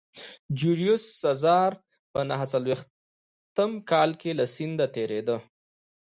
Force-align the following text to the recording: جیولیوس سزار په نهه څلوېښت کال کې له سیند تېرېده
جیولیوس 0.57 1.03
سزار 1.21 1.71
په 2.11 2.19
نهه 2.29 2.45
څلوېښت 2.53 2.87
کال 3.91 4.09
کې 4.21 4.31
له 4.39 4.45
سیند 4.55 4.79
تېرېده 4.95 5.37